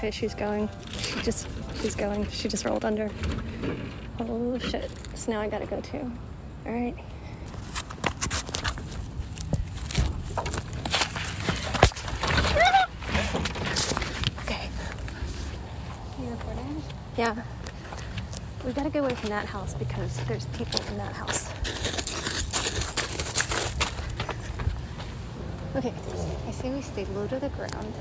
[0.00, 0.66] Okay, she's going.
[0.98, 1.46] She just,
[1.82, 2.26] she's going.
[2.30, 3.10] She just rolled under.
[4.18, 4.90] Oh shit.
[5.14, 6.10] So now I gotta go too.
[6.64, 6.96] All right.
[14.38, 14.70] Okay.
[16.18, 16.34] You?
[17.18, 17.36] Yeah.
[18.64, 21.52] We gotta get away from that house because there's people in that house.
[25.76, 25.92] Okay,
[26.48, 27.92] I say we stay low to the ground.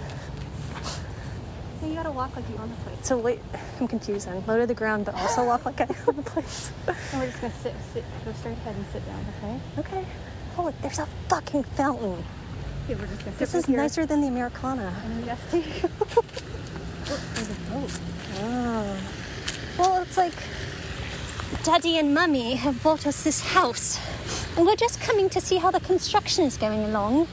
[1.81, 2.97] You gotta walk like you own the place.
[3.03, 3.39] So wait,
[3.79, 4.43] I'm confused then.
[4.45, 6.71] Low to the ground, but also walk like I own the place.
[6.87, 9.59] And we're just gonna sit, sit, go straight ahead and sit down, okay?
[9.79, 10.05] Okay.
[10.57, 12.23] Oh, look, there's a fucking fountain.
[12.87, 13.77] Yeah, we're just gonna sit This is here.
[13.77, 14.93] nicer than the Americana.
[15.05, 15.57] And yes, oh,
[17.35, 17.99] there's a boat.
[18.41, 18.97] Oh.
[19.77, 20.33] Well, it's like
[21.63, 23.99] Daddy and Mummy have bought us this house.
[24.57, 27.27] And we're just coming to see how the construction is going along.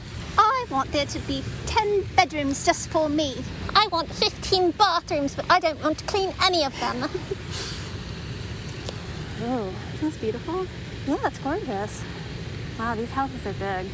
[0.69, 3.35] I want there to be 10 bedrooms just for me.
[3.73, 7.03] I want 15 bathrooms, but I don't want to clean any of them.
[9.43, 10.67] oh, Isn't beautiful?
[11.07, 12.03] yeah, that's gorgeous.
[12.77, 13.89] Wow, these houses are big.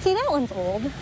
[0.00, 0.92] See, that one's old,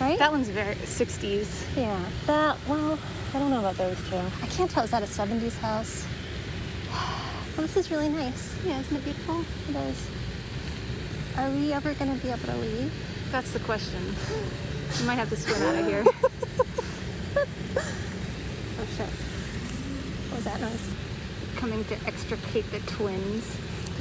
[0.00, 0.18] right?
[0.18, 1.76] That one's very 60s.
[1.76, 2.98] yeah, that, well,
[3.34, 4.16] I don't know about those two.
[4.16, 6.06] I can't tell, is that a 70s house?
[7.56, 8.56] Well, this is really nice.
[8.64, 9.44] Yeah, isn't it beautiful?
[9.68, 10.08] It is.
[11.36, 12.92] Are we ever going to be able to leave?
[13.34, 14.00] That's the question.
[15.00, 16.04] You might have to swim out of here.
[17.76, 19.08] Oh shit.
[20.28, 20.90] What was that noise?
[21.56, 23.56] Coming to extricate the twins.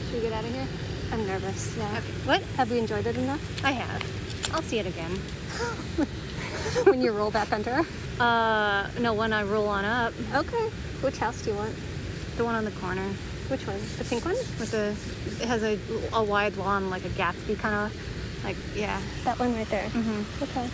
[0.05, 0.67] Should we get out of here?
[1.11, 1.75] I'm nervous.
[1.75, 1.97] Yeah.
[1.97, 2.11] Okay.
[2.25, 2.41] What?
[2.57, 3.65] Have we enjoyed it enough?
[3.65, 4.53] I have.
[4.53, 5.11] I'll see it again.
[6.83, 7.81] when you roll back under?
[8.19, 10.69] Uh, no, when I roll on up, Okay.
[11.01, 11.73] Which house do you want?
[12.37, 13.07] the one on the corner
[13.47, 13.79] Which one?
[13.97, 14.35] The pink one?
[14.59, 14.95] with the,
[15.43, 15.79] it has a,
[16.13, 17.99] a wide lawn, like a Gatsby kind of,
[18.43, 18.99] like, yeah.
[19.23, 19.87] That one right there.
[19.89, 20.69] hmm Okay.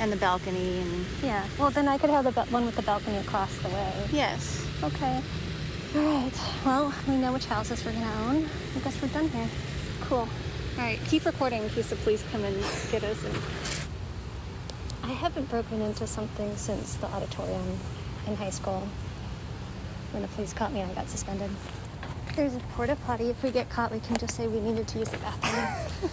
[0.00, 1.46] And the balcony and, Yeah.
[1.58, 3.92] Well, then I could have the one with the balcony across the way.
[4.12, 4.66] yes.
[4.82, 5.22] Okay.
[5.94, 6.32] All right.
[6.64, 8.48] Well, we know which houses we're gonna own.
[8.76, 9.48] I guess we're done here.
[10.02, 10.28] Cool.
[10.78, 12.54] All right, keep recording in case the police come and
[12.90, 13.24] get us.
[13.24, 13.34] And
[15.02, 17.78] I haven't broken into something since the auditorium
[18.26, 18.86] in high school.
[20.12, 21.50] When the police caught me, I got suspended.
[22.34, 23.30] There's a porta potty.
[23.30, 25.64] If we get caught, we can just say we needed to use the bathroom.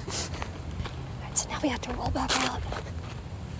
[1.19, 2.61] All right, so now we have to roll back out.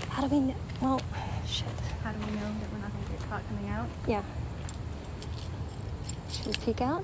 [0.09, 0.55] How do we know?
[0.81, 1.01] Well,
[1.47, 1.65] shit.
[2.03, 3.87] how do we know that we're not going to get caught coming out?
[4.05, 4.21] Yeah.
[6.29, 7.03] Should we peek out?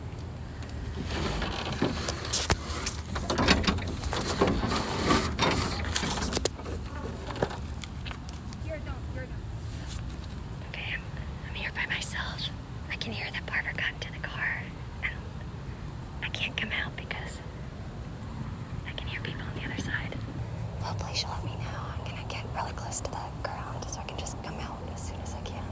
[10.68, 11.02] Okay, I'm,
[11.48, 12.50] I'm here by myself.
[12.92, 14.64] I can hear that Barbara got into the car,
[15.04, 15.14] and
[16.24, 17.40] I can't come out because
[18.88, 20.18] I can hear people on the other side.
[20.82, 21.82] Hopefully, she'll let me know.
[21.94, 25.08] I'm gonna get really close to the ground so I can just come out as
[25.08, 25.64] soon as I can.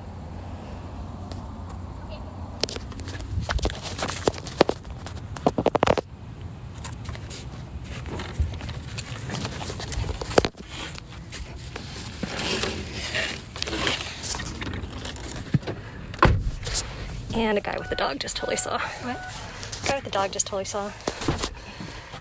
[17.37, 18.79] And a guy with a dog just totally saw.
[18.79, 19.15] What?
[19.15, 20.91] A Guy with a dog just totally saw.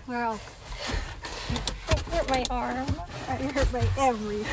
[0.05, 0.39] We're all
[1.89, 2.85] It hurt my arm.
[3.27, 4.45] I hurt my everything.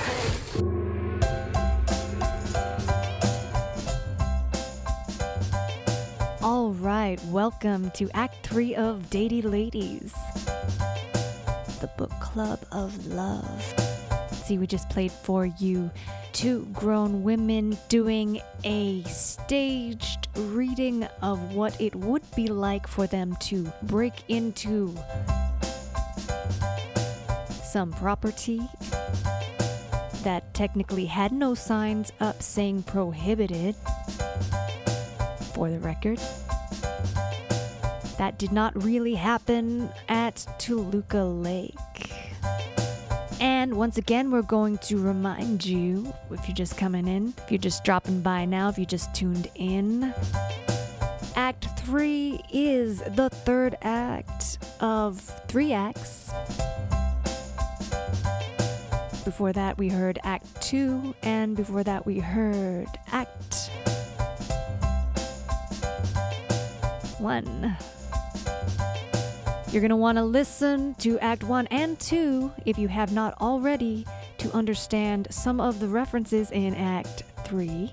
[6.42, 10.14] All right, welcome to Act 3 of Datey Ladies,
[11.82, 13.74] the book club of love.
[14.32, 15.90] See, we just played for you
[16.32, 23.36] two grown women doing a staged reading of what it would be like for them
[23.40, 24.96] to break into
[27.62, 28.60] some property
[30.22, 33.74] that technically had no signs up saying prohibited
[35.52, 36.18] for the record.
[38.18, 42.03] That did not really happen at Toluca Lake.
[43.44, 47.58] And once again, we're going to remind you if you're just coming in, if you're
[47.58, 50.14] just dropping by now, if you just tuned in,
[51.36, 56.32] Act 3 is the third act of three acts.
[59.26, 63.68] Before that, we heard Act 2, and before that, we heard Act
[67.18, 67.76] 1.
[69.74, 73.34] You're going to want to listen to Act 1 and 2 if you have not
[73.40, 74.06] already
[74.38, 77.92] to understand some of the references in Act 3.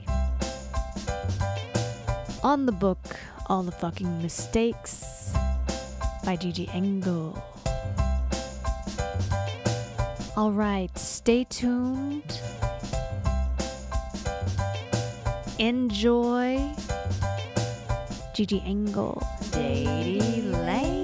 [2.44, 3.00] On the book,
[3.48, 5.34] All the Fucking Mistakes
[6.24, 7.44] by Gigi Engle.
[10.38, 12.40] All right, stay tuned.
[15.58, 16.60] enjoy
[18.36, 21.01] Gigi Engle, Lady Lady.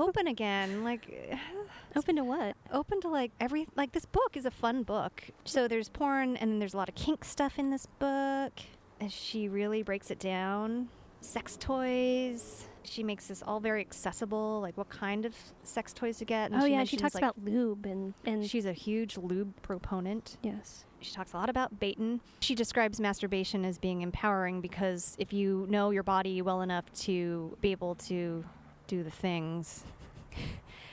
[0.00, 0.84] Open again.
[0.84, 1.38] Like,
[1.96, 2.56] Open to what?
[2.72, 5.24] open to like every like this book is a fun book.
[5.44, 8.52] So there's porn and then there's a lot of kink stuff in this book.
[9.00, 10.88] And she really breaks it down.
[11.20, 12.68] Sex toys.
[12.84, 16.50] She makes this all very accessible, like what kind of sex toys to get.
[16.52, 20.36] And oh yeah, she talks like, about lube and and She's a huge lube proponent.
[20.42, 20.84] yes.
[21.02, 22.20] She talks a lot about baiting.
[22.40, 27.56] She describes masturbation as being empowering because if you know your body well enough to
[27.62, 28.44] be able to
[28.90, 29.84] do the things,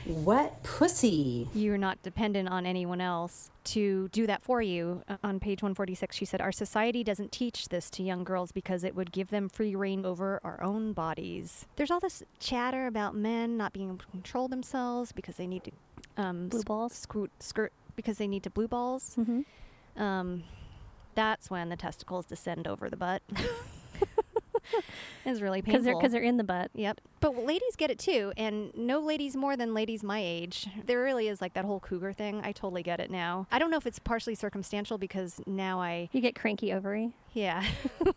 [0.06, 1.50] What pussy.
[1.54, 5.02] you're not dependent on anyone else to do that for you.
[5.10, 8.84] Uh, On page 146, she said, Our society doesn't teach this to young girls because
[8.86, 11.66] it would give them free reign over our own bodies.
[11.76, 15.64] There's all this chatter about men not being able to control themselves because they need
[15.66, 15.72] to
[16.16, 16.94] um, Blue s- balls.
[16.94, 19.16] Scoot, skirt because they need to blue balls.
[19.20, 20.02] Mm-hmm.
[20.02, 20.44] Um,
[21.16, 23.24] that's when the testicles descend over the butt.
[25.26, 25.74] it's really painful.
[25.74, 26.72] Because they're because they're in the butt.
[26.74, 27.02] Yep.
[27.20, 30.68] But ladies get it too, and no ladies more than ladies my age.
[30.86, 32.42] There really is like that whole cougar thing.
[32.44, 33.48] I totally get it now.
[33.52, 37.12] I don't know if it's partially circumstantial because now I, You get cranky ovary.
[37.38, 37.64] Yeah.
[38.02, 38.16] well,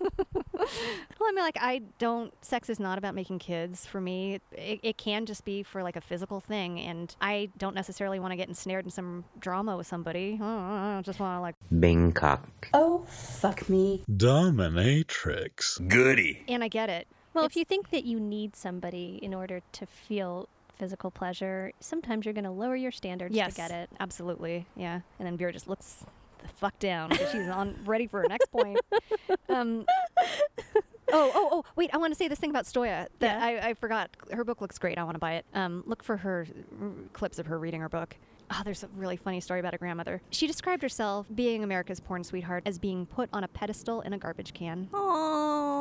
[0.64, 4.40] I mean, like, I don't, sex is not about making kids for me.
[4.52, 8.32] It, it can just be for like a physical thing, and I don't necessarily want
[8.32, 10.38] to get ensnared in some drama with somebody.
[10.40, 12.69] Uh, I just want to like, Bangkok.
[12.72, 14.02] Oh, fuck me.
[14.11, 15.87] Dominatrix.
[15.87, 16.43] Goody.
[16.49, 17.06] and I get it.
[17.34, 21.72] Well, It's- if you think that you need somebody in order to feel physical pleasure,
[21.78, 23.90] sometimes you're going to lower your standards yes, to get it.
[24.00, 25.00] Absolutely, yeah.
[25.19, 26.05] And then Vera just looks
[26.43, 28.79] the fuck down because she's on ready for her next point.
[29.49, 29.85] Um,
[31.13, 31.65] oh, oh, oh!
[31.77, 33.45] Wait, I want to say this thing about Stoya that Yeah.
[33.65, 34.11] I, I forgot.
[34.33, 34.99] Her book looks great.
[34.99, 35.47] I want to buy it.
[35.55, 36.47] Um, look for her
[36.81, 38.17] r- clips of her reading her book.
[38.53, 40.21] Oh, there's a really funny story about a grandmother.
[40.31, 44.19] She described herself being America's porn sweetheart as being put on a pedestal in a
[44.19, 44.89] garbage can.
[44.93, 45.80] Oh.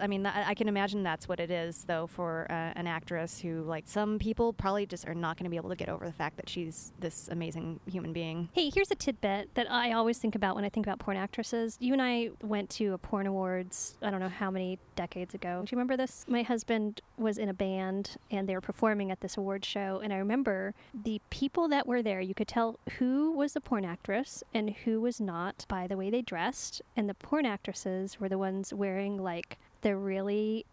[0.00, 3.40] I mean, I I can imagine that's what it is, though, for uh, an actress
[3.40, 6.06] who, like, some people probably just are not going to be able to get over
[6.06, 8.48] the fact that she's this amazing human being.
[8.52, 11.76] Hey, here's a tidbit that I always think about when I think about porn actresses.
[11.80, 15.62] You and I went to a porn awards, I don't know how many decades ago.
[15.64, 16.24] Do you remember this?
[16.28, 20.00] My husband was in a band and they were performing at this award show.
[20.02, 23.84] And I remember the people that were there, you could tell who was the porn
[23.84, 26.82] actress and who was not by the way they dressed.
[26.96, 30.64] And the porn actresses were the ones wearing like the really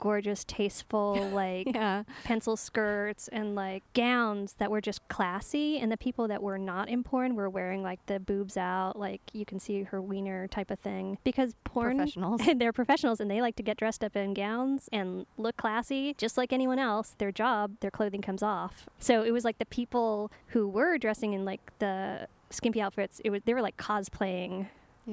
[0.00, 2.04] gorgeous, tasteful, like Yeah.
[2.22, 6.88] pencil skirts and like gowns that were just classy and the people that were not
[6.88, 10.70] in porn were wearing like the boobs out like you can see her wiener type
[10.70, 12.42] of thing because porn Professionals.
[12.58, 16.36] they're professionals and they like to get dressed up in gowns and look classy just
[16.36, 20.30] like anyone else their job their clothing comes off so it was like the people
[20.48, 24.68] who were dressing in like the skimpy outfits it was they were like cosplaying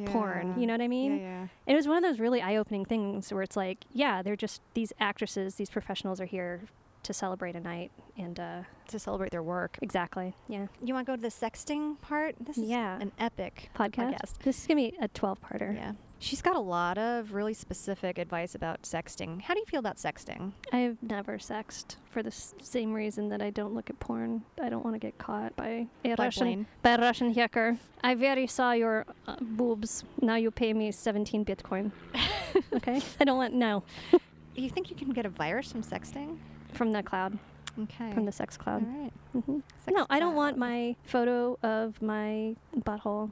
[0.06, 1.48] porn you know what i mean Yeah, yeah.
[1.68, 4.92] it was one of those really eye-opening things where it's like, yeah, they're just these
[5.00, 6.62] actresses, these professionals are here
[7.04, 9.78] to celebrate a night, and uh, To celebrate their work.
[9.82, 10.66] exactly, yeah.
[10.84, 12.36] You want to go to the sexting part?
[12.40, 12.98] This is Yeah.
[13.00, 14.14] an epic Podcast.
[14.16, 14.38] podcast.
[14.44, 15.76] This is gonna be a twelve-parter.
[15.76, 15.92] Yeah.
[16.18, 19.42] She's got a lot of really specific advice about sexting.
[19.42, 20.54] How do you feel about sexting?
[20.72, 24.42] I've never sexed for the s- same reason that I don't look at porn.
[24.62, 27.78] I don't want to get caught by a By Russian by a Russian hacker.
[28.04, 30.04] I very saw your uh, boobs.
[30.22, 31.92] Now you pay me seventeen Bitcoin.
[32.74, 33.84] okay, I don't want no
[34.56, 36.38] You think you can get a virus from sexting?
[36.74, 37.38] from the cloud,
[37.84, 38.12] Okay.
[38.14, 38.86] from the sex All cloud.
[38.88, 39.12] right.
[39.34, 43.32] hmm Sex No, I don't want my photo of my butthole,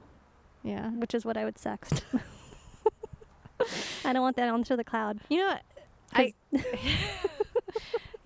[0.64, 0.90] Yeah.
[0.92, 2.04] which is what I would sext.
[4.06, 5.20] I don't want that onto the cloud.
[5.30, 5.62] You know, what?
[6.14, 6.34] I.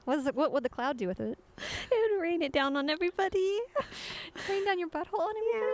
[0.05, 1.37] What, is it, what would the cloud do with it?
[1.91, 3.59] It would rain it down on everybody.
[4.49, 5.73] Rain down your butthole on everybody?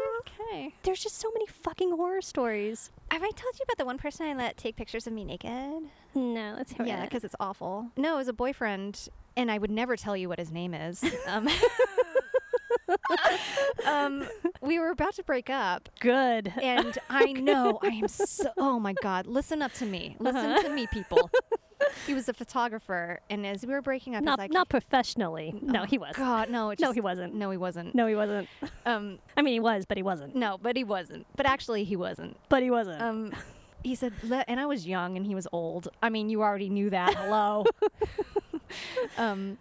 [0.49, 0.73] Okay.
[0.81, 2.89] There's just so many fucking horror stories.
[3.11, 5.83] Have I told you about the one person I let take pictures of me naked?
[6.15, 7.11] No, let's hear Yeah, it.
[7.11, 7.89] because it's awful.
[7.95, 9.07] No, it was a boyfriend,
[9.37, 11.03] and I would never tell you what his name is.
[11.27, 11.47] Um,
[13.85, 14.25] um,
[14.61, 16.51] we were about to break up, good.
[16.61, 18.49] and I know I am so.
[18.57, 19.27] Oh my God!
[19.27, 20.15] Listen up to me.
[20.19, 21.29] Listen to me, people.
[22.07, 25.53] He was a photographer, and as we were breaking up, not he's like, not professionally.
[25.61, 26.15] No, "Oh, he was.
[26.15, 27.33] God, no, it No, just- he wasn't.
[27.35, 27.93] No, he wasn't.
[27.93, 28.47] No, he wasn't.
[28.85, 30.35] Um, I mean, he was, but he wasn't.
[30.35, 31.25] no, but he wasn't.
[31.35, 32.37] But actually, he wasn't.
[32.49, 33.01] But he wasn't.
[33.01, 33.33] Um,
[33.83, 34.13] he said,
[34.47, 35.89] and I was young, and he was old.
[36.01, 37.15] I mean, you already knew that.
[37.15, 37.65] Hello.
[39.17, 39.57] um,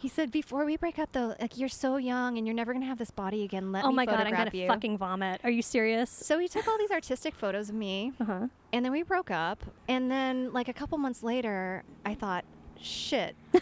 [0.00, 2.86] he said, before we break up, though, like you're so young, and you're never gonna
[2.86, 3.70] have this body again.
[3.70, 4.66] Let oh me my god, I'm gonna you.
[4.66, 5.40] fucking vomit.
[5.44, 6.08] Are you serious?
[6.10, 8.46] So he took all these artistic photos of me, Uh huh.
[8.72, 9.62] and then we broke up.
[9.88, 12.44] And then, like a couple months later, I thought,
[12.80, 13.36] shit.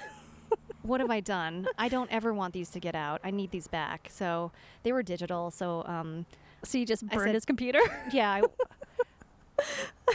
[0.83, 1.66] what have I done?
[1.76, 3.21] I don't ever want these to get out.
[3.25, 4.09] I need these back.
[4.11, 4.52] So
[4.85, 5.50] they were digital.
[5.50, 6.25] So um,
[6.62, 7.80] So you just burned said- his computer?
[8.12, 8.42] yeah.
[9.59, 9.64] I,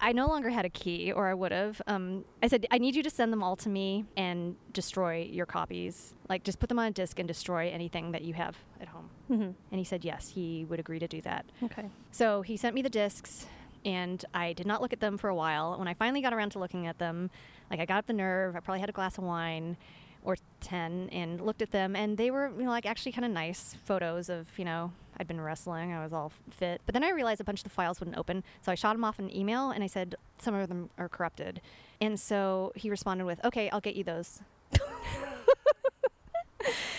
[0.00, 1.80] I no longer had a key, or I would have.
[1.86, 5.46] Um, I said, I need you to send them all to me and destroy your
[5.46, 6.14] copies.
[6.28, 9.10] Like, just put them on a disk and destroy anything that you have at home.
[9.30, 9.42] mm-hmm.
[9.42, 11.44] And he said, yes, he would agree to do that.
[11.62, 11.90] Okay.
[12.12, 13.46] So he sent me the discs,
[13.84, 15.78] and I did not look at them for a while.
[15.78, 17.30] When I finally got around to looking at them,
[17.70, 19.76] like I got up the nerve, I probably had a glass of wine
[20.22, 23.30] or 10 and looked at them, and they were, you know, like actually kind of
[23.30, 26.80] nice photos of, you know, I'd been wrestling, I was all fit.
[26.86, 29.04] But then I realized a bunch of the files wouldn't open, so I shot him
[29.04, 31.60] off an email and I said, some of them are corrupted.
[32.00, 34.40] And so he responded with, okay, I'll get you those.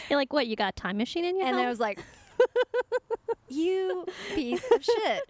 [0.10, 0.46] You're like, what?
[0.46, 2.00] You got a time machine in your And I was like,
[3.50, 5.30] you piece of shit.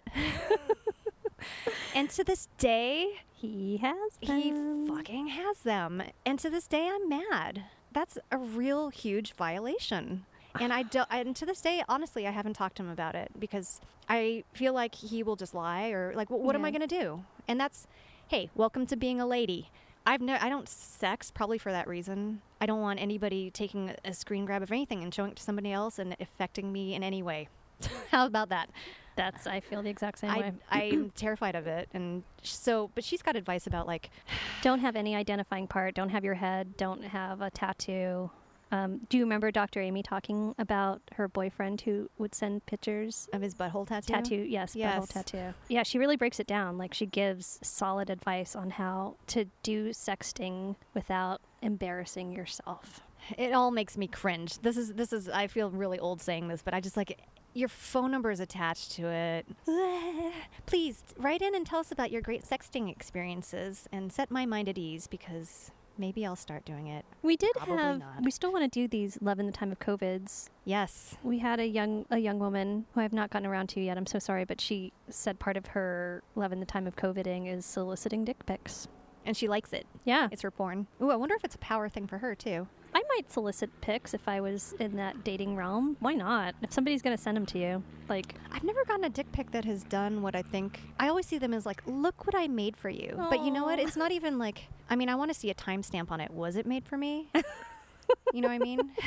[1.94, 4.18] and to this day, he has.
[4.20, 4.52] he
[4.86, 6.02] fucking has them.
[6.26, 7.64] And to this day, I'm mad.
[7.90, 10.26] That's a real huge violation.
[10.60, 13.30] And I don't, and to this day, honestly, I haven't talked to him about it
[13.38, 16.86] because I feel like he will just lie or like, what, what am I going
[16.86, 17.24] to do?
[17.48, 17.86] And that's,
[18.28, 19.70] hey, welcome to being a lady.
[20.04, 22.42] I've no, I don't sex probably for that reason.
[22.60, 25.42] I don't want anybody taking a- a screen grab of anything and showing it to
[25.42, 27.48] somebody else and affecting me in any way.
[28.10, 28.68] How about that?
[29.16, 29.46] That's.
[29.46, 30.52] I feel the exact same I, way.
[30.70, 31.88] I'm terrified of it.
[31.94, 34.10] And so, but she's got advice about like,
[34.62, 35.94] Don't have any identifying part.
[35.94, 36.76] Don't have your head.
[36.76, 38.30] Don't have a tattoo.
[38.72, 39.80] Um, do you remember Dr.
[39.80, 43.28] Amy talking about her boyfriend who would send pictures?
[43.32, 44.12] of his butthole tattoo.
[44.12, 45.08] Tattoo, yes, butthole Yes.
[45.08, 45.54] tattoo.
[45.68, 46.78] Yeah, she really breaks it down.
[46.78, 53.00] Like she gives solid advice on how to do sexting without embarrassing yourself.
[53.38, 54.58] It all makes me cringe.
[54.60, 55.28] This is this is.
[55.28, 57.20] I feel really old saying this, but I just like
[57.54, 59.46] your phone number is attached to it.
[60.66, 64.68] Please write in and tell us about your great sexting experiences and set my mind
[64.68, 67.04] at ease because maybe I'll start doing it.
[67.22, 67.98] We did Probably have.
[67.98, 68.22] not.
[68.24, 70.48] We still want to do these love in the time of COVIDs.
[70.64, 71.16] Yes.
[71.22, 73.96] We had a young a young woman who I've not gotten around to yet.
[73.96, 77.52] I'm so sorry, but she said part of her love in the time of COVIDing
[77.52, 78.88] is soliciting dick pics.
[79.24, 79.86] And she likes it.
[80.04, 80.86] Yeah, It's her porn.
[81.00, 82.66] Ooh, I wonder if it's a power thing for her too.
[82.94, 85.96] I might solicit pics if I was in that dating realm.
[86.00, 86.54] Why not?
[86.60, 89.64] If somebody's gonna send them to you, like I've never gotten a dick pic that
[89.64, 90.80] has done what I think.
[91.00, 93.16] I always see them as like, look what I made for you.
[93.30, 93.78] But you know what?
[93.78, 94.68] It's not even like.
[94.90, 96.30] I mean, I want to see a timestamp on it.
[96.30, 97.30] Was it made for me?
[98.34, 98.90] you know what I mean?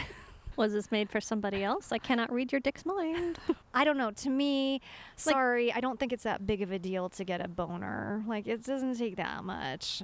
[0.58, 1.92] was this made for somebody else?
[1.92, 3.38] I cannot read your dick's mind.
[3.74, 4.12] I don't know.
[4.12, 4.82] To me,
[5.16, 8.24] sorry, I don't think it's that big of a deal to get a boner.
[8.28, 10.04] Like it doesn't take that much.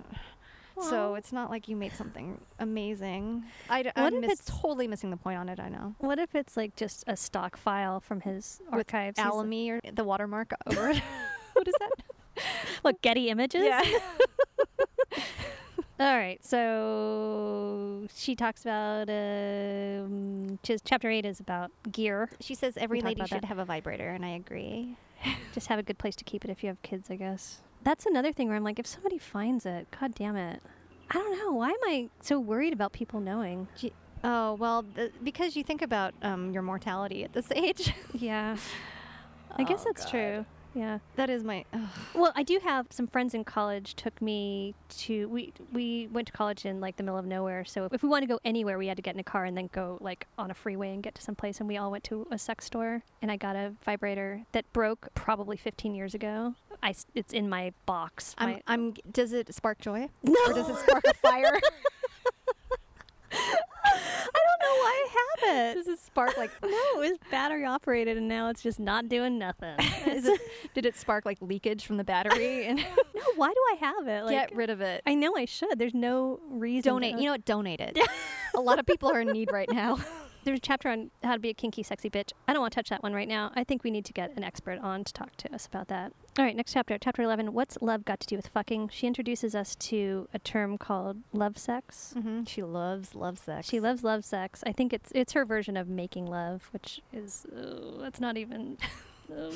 [0.89, 3.43] So it's not like you made something amazing.
[3.69, 5.59] I, d- What I'm if miss- it's- totally missing the point on it.
[5.59, 5.93] I know.
[5.99, 9.19] What if it's like just a stock file from his With archives?
[9.19, 10.97] Alamy or the watermark over it.
[11.53, 11.91] what is that?
[12.81, 13.61] What Getty Images?
[13.63, 13.83] Yeah.
[15.99, 16.43] All right.
[16.43, 17.70] So
[18.15, 22.29] she talks about um, chapter eight is about gear.
[22.39, 23.45] She says every talked lady should that.
[23.47, 24.97] have a vibrator, and I agree.
[25.53, 27.61] Just have a good place to keep it if you have kids, I guess.
[27.83, 30.61] That's another thing where I'm like, if somebody finds it, god damn it.
[31.09, 31.51] I don't know.
[31.53, 33.67] Why am I so worried about people knowing?
[34.23, 37.93] Oh well, th- because you think about um, your mortality at this age.
[38.13, 38.55] Yeah.
[39.57, 40.11] I guess Oh, that's God.
[40.11, 40.45] true.
[40.73, 40.99] Yeah.
[41.17, 41.65] that is my.
[41.73, 41.81] ugh.
[42.13, 46.33] Well, I do have some friends in college took me to we we went to
[46.33, 47.65] college in like the middle of nowhere.
[47.65, 49.57] So if we wanted to go anywhere, we had to get in a car and
[49.57, 51.59] then go like on a freeway and get to some place.
[51.59, 55.09] And we all went to a sex store, and I got a vibrator that broke
[55.13, 56.55] probably 15 years ago.
[56.81, 58.33] I it's in my box.
[58.37, 58.93] I'm, My- I'm.
[59.11, 60.07] Does it spark joy?
[60.23, 61.59] no, Or does it spark a fire?
[64.71, 65.75] I know why I have it.
[65.75, 66.51] does it spark like?
[66.61, 69.75] No, it was battery operated, and now it's just not doing nothing.
[70.07, 70.39] Is it,
[70.73, 72.65] did it spark like leakage from the battery?
[72.71, 74.23] And no, why do I have it?
[74.25, 75.01] Like, get rid of it.
[75.05, 75.77] I know I should.
[75.77, 76.93] There's no reason.
[76.93, 77.17] Donate.
[77.17, 77.45] You know what?
[77.45, 77.97] Donate it.
[78.55, 79.97] a lot of people are in need right now.
[80.43, 82.31] There's a chapter on how to be a kinky, sexy bitch.
[82.47, 83.51] I don't want to touch that one right now.
[83.55, 86.13] I think we need to get an expert on to talk to us about that.
[86.39, 87.53] All right, next chapter, chapter 11.
[87.53, 88.89] What's love got to do with fucking?
[88.89, 92.13] She introduces us to a term called love sex.
[92.19, 93.67] hmm She loves love sex.
[93.67, 94.63] She loves love sex.
[94.65, 98.77] I think it's it's her version of making love, which is uh, that's not even.
[99.31, 99.49] Uh,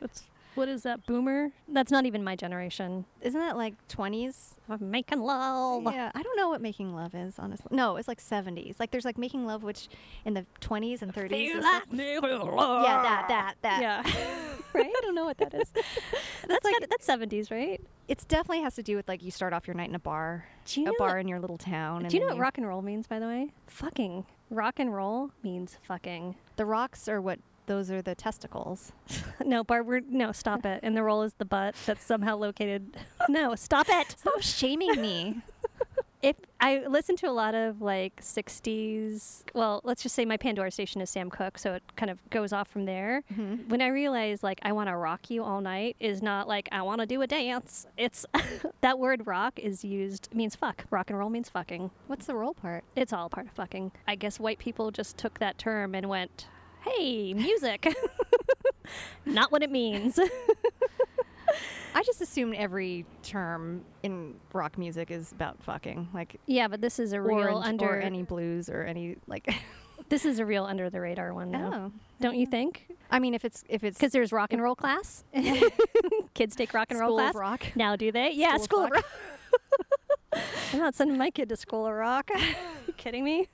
[0.00, 1.50] that's what is that boomer?
[1.68, 3.04] That's not even my generation.
[3.20, 4.54] Isn't that like twenties?
[4.68, 5.84] Of making love.
[5.84, 7.68] Yeah, I don't know what making love is, honestly.
[7.70, 8.76] No, it's like seventies.
[8.78, 9.88] Like there's like making love, which
[10.24, 11.52] in the twenties and thirties.
[11.52, 11.62] Feel
[12.84, 13.80] Yeah, that that, that.
[13.82, 14.02] Yeah.
[14.72, 14.86] right.
[14.86, 15.70] I don't know what that is.
[16.48, 17.80] that's like- got- that's 70s, right?
[18.08, 20.46] It definitely has to do with like you start off your night in a bar,
[20.74, 22.02] you a bar what- in your little town.
[22.02, 23.50] And Do you know what rock and roll means, by the way?
[23.66, 24.26] Fucking.
[24.50, 26.36] Rock and roll means fucking.
[26.56, 27.38] The rocks are what.
[27.66, 28.92] Those are the testicles.
[29.44, 30.80] no, Barb, no, stop it.
[30.82, 32.96] And the roll is the butt that's somehow located.
[33.28, 34.16] No, stop it.
[34.18, 35.42] Stop shaming me.
[36.22, 39.42] If I listen to a lot of like 60s.
[39.54, 42.52] Well, let's just say my Pandora station is Sam Cooke, so it kind of goes
[42.52, 43.24] off from there.
[43.32, 43.68] Mm-hmm.
[43.68, 46.82] When I realize like I want to rock you all night is not like I
[46.82, 47.88] want to do a dance.
[47.96, 48.24] It's
[48.82, 50.84] that word rock is used means fuck.
[50.90, 51.90] Rock and roll means fucking.
[52.06, 52.84] What's the roll part?
[52.94, 53.90] It's all part of fucking.
[54.06, 56.46] I guess white people just took that term and went,
[56.84, 57.94] "Hey, music."
[59.26, 60.18] not what it means.
[61.94, 66.98] I just assumed every term in rock music is about fucking, like yeah, but this
[66.98, 69.48] is a real orange under or any blues or any like.
[70.08, 71.70] This is a real under the radar one, though.
[71.72, 72.86] oh, Don't you think?
[73.10, 75.24] I mean, if it's if it's Because there's rock and roll class.
[76.34, 77.30] Kids take rock and roll School class.
[77.30, 77.66] of Rock.
[77.76, 78.32] Now, do they?
[78.32, 79.04] Yeah, School school rock.
[80.74, 82.30] I'm not sending my kid to school of rock.
[82.34, 83.48] Are you kidding me?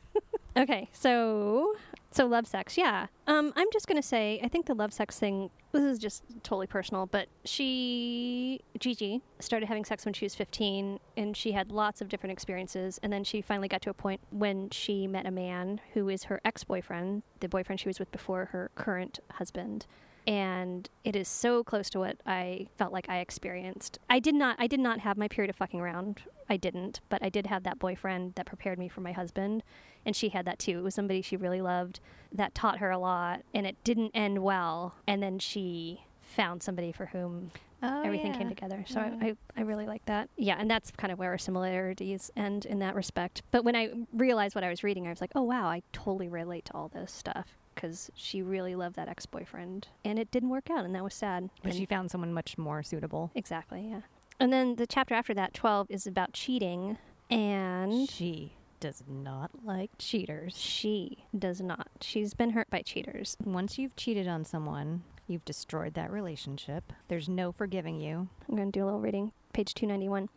[0.56, 1.74] okay, so
[2.10, 3.06] so love sex, yeah.
[3.26, 5.50] Um, I'm just gonna say, I think the love sex thing.
[5.72, 10.98] This is just totally personal, but she, Gigi, started having sex when she was 15,
[11.16, 12.98] and she had lots of different experiences.
[13.02, 16.24] And then she finally got to a point when she met a man who is
[16.24, 19.86] her ex-boyfriend, the boyfriend she was with before her current husband
[20.28, 23.98] and it is so close to what I felt like I experienced.
[24.10, 26.20] I did not I did not have my period of fucking around.
[26.50, 29.62] I didn't, but I did have that boyfriend that prepared me for my husband,
[30.04, 30.78] and she had that too.
[30.78, 32.00] It was somebody she really loved
[32.32, 34.94] that taught her a lot, and it didn't end well.
[35.06, 38.38] And then she found somebody for whom Oh, everything yeah.
[38.38, 38.84] came together.
[38.88, 39.14] So Yeah.
[39.20, 40.28] I, I, I really like that.
[40.36, 43.42] Yeah, and that's kind of where our similarities end in that respect.
[43.52, 46.28] But when I realized what I was reading, I was like, oh, wow, I totally
[46.28, 49.86] relate to all this stuff because she really loved that ex boyfriend.
[50.04, 51.48] And it didn't work out, and that was sad.
[51.62, 53.30] But And- she found someone much more suitable.
[53.36, 54.00] Exactly, yeah.
[54.40, 56.98] And then the chapter after that, 12, is about cheating.
[57.30, 60.56] And She does not like cheaters.
[60.56, 61.88] she does not.
[62.00, 63.36] She's been hurt by cheaters.
[63.44, 66.92] Once you've cheated on someone, you've destroyed that relationship.
[67.08, 68.28] There's no forgiving you.
[68.48, 69.30] I'm going to do a little reading.
[69.52, 70.28] Page 291.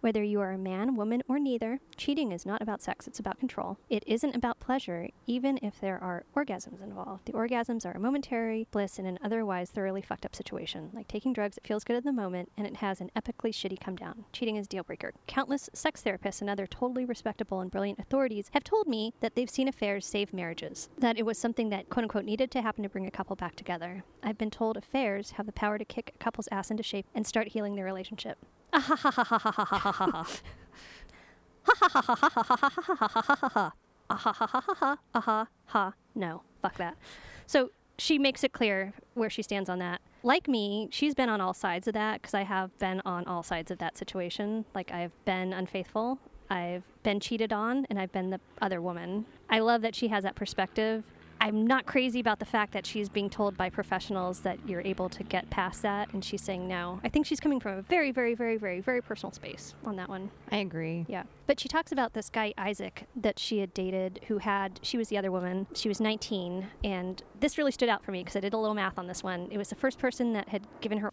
[0.00, 3.38] Whether you are a man, woman, or neither, cheating is not about sex, it's about
[3.38, 3.78] control.
[3.88, 7.26] It isn't about pleasure, even if there are orgasms involved.
[7.26, 10.90] The orgasms are a momentary bliss in an otherwise thoroughly fucked up situation.
[10.92, 13.80] Like taking drugs, it feels good in the moment, and it has an epically shitty
[13.80, 14.24] come down.
[14.32, 15.12] Cheating is deal breaker.
[15.26, 19.50] Countless sex therapists and other totally respectable and brilliant authorities have told me that they've
[19.50, 22.88] seen affairs save marriages, that it was something that quote unquote needed to happen to
[22.88, 24.04] bring a couple back together.
[24.22, 27.26] I've been told affairs have the power to kick a couple's ass into shape and
[27.26, 28.38] start healing their relationship.
[36.14, 36.96] No, fuck that.
[37.46, 40.00] So she makes it clear where she stands on that.
[40.22, 43.42] Like me, she's been on all sides of that because I have been on all
[43.42, 44.64] sides of that situation.
[44.74, 46.18] Like I've been unfaithful,
[46.50, 49.26] I've been cheated on, and I've been the other woman.
[49.48, 51.04] I love that she has that perspective.
[51.40, 55.08] I'm not crazy about the fact that she's being told by professionals that you're able
[55.10, 57.00] to get past that, and she's saying no.
[57.04, 60.08] I think she's coming from a very, very, very, very, very personal space on that
[60.08, 60.30] one.
[60.50, 61.04] I agree.
[61.08, 61.24] Yeah.
[61.46, 65.08] But she talks about this guy, Isaac, that she had dated, who had, she was
[65.08, 65.66] the other woman.
[65.74, 68.74] She was 19, and this really stood out for me because I did a little
[68.74, 69.48] math on this one.
[69.50, 71.12] It was the first person that had given her.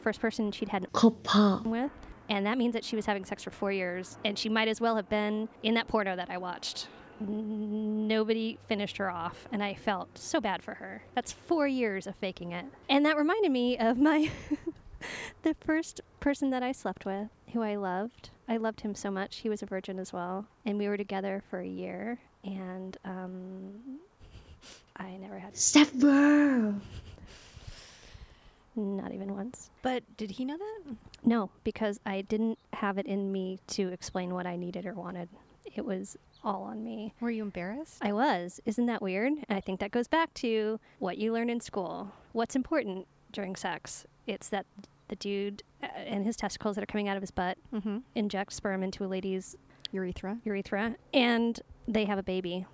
[0.00, 0.86] First person she'd had.
[1.64, 1.90] With.
[2.30, 4.80] And that means that she was having sex for four years, and she might as
[4.80, 6.88] well have been in that porno that I watched.
[7.20, 11.02] N- Nobody finished her off, and I felt so bad for her.
[11.14, 12.64] That's four years of faking it.
[12.88, 14.30] And that reminded me of my.
[15.42, 18.30] the first person that I slept with, who I loved.
[18.48, 19.38] I loved him so much.
[19.38, 20.46] He was a virgin as well.
[20.64, 22.18] And we were together for a year.
[22.44, 23.98] And um,
[24.96, 25.56] I never had.
[25.56, 26.74] Sever.
[28.74, 29.70] Not even once.
[29.82, 30.96] But did he know that?
[31.24, 35.28] No, because I didn't have it in me to explain what I needed or wanted.
[35.74, 36.16] It was
[36.48, 37.12] all on me.
[37.20, 37.98] Were you embarrassed?
[38.02, 38.60] I was.
[38.64, 39.32] Isn't that weird?
[39.48, 42.10] And I think that goes back to what you learn in school.
[42.32, 44.06] What's important during sex?
[44.26, 44.66] It's that
[45.08, 47.98] the dude uh, and his testicles that are coming out of his butt Mm-hmm.
[48.14, 49.56] inject sperm into a lady's
[49.92, 50.38] Urethra.
[50.44, 52.66] urethra and they have a baby.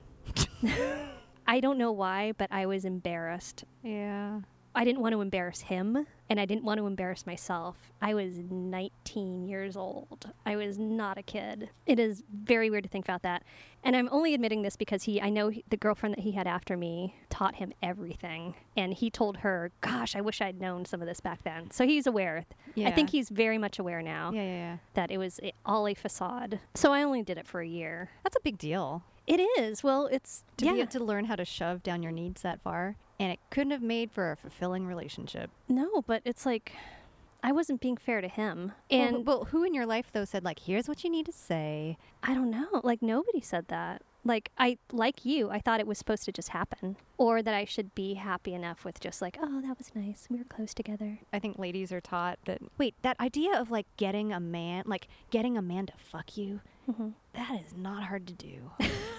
[1.47, 3.65] I don't know why, but I was embarrassed.
[3.83, 4.41] Yeah.
[4.75, 7.77] I didn't want to embarrass him and I didn't want to embarrass myself.
[8.01, 10.31] I was 19 years old.
[10.47, 11.71] I was not a kid.
[11.87, 13.43] It is very weird to think about that.
[13.83, 16.47] And I'm only admitting this because he I know he, the girlfriend that he had
[16.47, 21.01] after me taught him everything and he told her, "Gosh, I wish I'd known some
[21.03, 22.47] of this back then." So he's aware.
[22.75, 22.89] Yeah.
[22.89, 24.77] I think he's very much aware now Yeah, yeah, yeah.
[24.95, 26.61] that it was all a facade.
[26.75, 28.11] So I only did it for a year.
[28.23, 29.83] That's a big deal It is.
[29.85, 30.73] Well, it's to yeah.
[30.73, 33.71] be able to learn how to shove down your needs that far, and it couldn't
[33.73, 35.51] have made for a fulfilling relationship.
[35.69, 36.73] no, but it's like
[37.43, 38.73] I wasn't being fair to him.
[38.91, 41.99] And well, who in your life though said like, "Here's what you need to say"?
[42.23, 42.81] I don't know.
[42.83, 44.03] Like nobody said that.
[44.27, 47.67] Like I like you, I thought it was supposed to just happen or that I
[47.67, 50.27] should be happy enough with just like, oh, that was nice.
[50.31, 51.19] We were close together.
[51.31, 55.09] I think ladies are taught that wait, that idea of like getting a man, like
[55.31, 57.09] getting a man to fuck you, Mm-hmm.
[57.35, 58.71] that is not hard to do.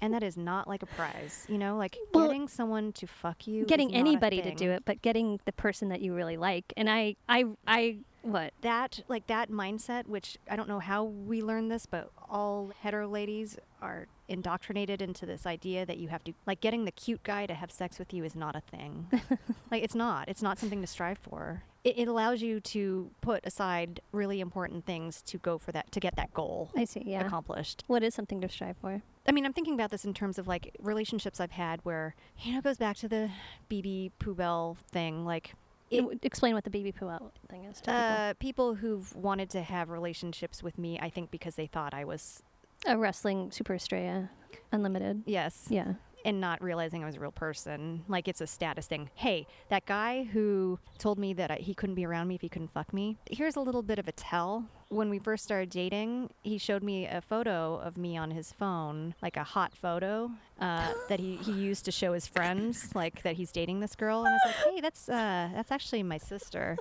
[0.00, 1.76] and that is not like a prize, you know?
[1.76, 3.64] Like Well, getting someone to fuck you.
[3.64, 6.72] Getting anybody to do it, but getting the person that you really like.
[6.76, 8.52] And I I I what?
[8.60, 13.08] That like that mindset, which I don't know how we learn this, but all hetero
[13.08, 17.46] ladies are indoctrinated into this idea that you have to like getting the cute guy
[17.46, 19.06] to have sex with you is not a thing.
[19.70, 20.28] like it's not.
[20.28, 21.62] It's not something to strive for.
[21.82, 26.00] It, it allows you to put aside really important things to go for that to
[26.00, 27.26] get that goal I see, yeah.
[27.26, 27.84] accomplished.
[27.86, 29.02] What is something to strive for?
[29.30, 32.50] I mean, I'm thinking about this in terms of like relationships I've had where you
[32.52, 33.30] know it goes back to the
[33.70, 35.54] BB Pooh Bell thing, like.
[35.88, 37.94] It, Explain what the BB Poo out thing is to people.
[37.96, 42.04] uh, people who've wanted to have relationships with me, I think because they thought I
[42.04, 42.42] was
[42.86, 44.30] A wrestling Super Estrella
[44.72, 45.22] Unlimited.
[45.26, 45.94] yes, Yeah.
[46.24, 48.04] And not realizing I was a real person.
[48.08, 49.10] Like it's a status thing.
[49.14, 52.48] Hey, that guy who told me that I, he couldn't be around me if he
[52.48, 53.16] couldn't fuck me.
[53.30, 54.66] Here's a little bit of a tell.
[54.88, 59.14] When we first started dating, he showed me a photo of me on his phone,
[59.22, 60.30] like a hot photo
[60.60, 64.24] uh, that he, he used to show his friends, like that he's dating this girl.
[64.24, 66.76] And I was like, hey, that's uh, that's actually my sister.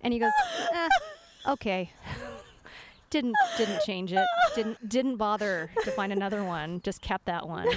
[0.00, 0.32] And he goes,
[0.72, 0.88] eh,
[1.46, 1.92] okay.
[3.10, 4.26] Didn't didn't change it.
[4.54, 6.82] Didn't didn't bother to find another one.
[6.82, 7.68] Just kept that one.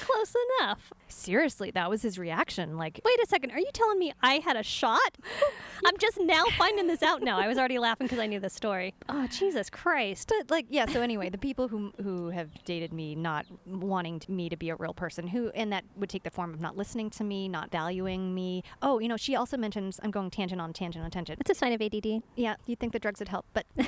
[0.00, 0.92] Close enough.
[1.08, 2.76] Seriously, that was his reaction.
[2.76, 3.50] Like, Wait a second.
[3.52, 5.00] Are you telling me I had a shot?
[5.86, 7.38] I'm just now finding this out now.
[7.38, 8.94] I was already laughing because I knew the story.
[9.08, 10.28] Oh, Jesus Christ.
[10.36, 10.86] but like, yeah.
[10.86, 14.70] So anyway, the people who who have dated me, not wanting to- me to be
[14.70, 17.48] a real person, who and that would take the form of not listening to me,
[17.48, 18.62] not valuing me.
[18.82, 21.40] Oh, you know, she also mentions I'm going tangent on tangent on tangent.
[21.40, 22.22] It's a sign of ADD.
[22.36, 23.66] Yeah, you'd think the drugs would help, but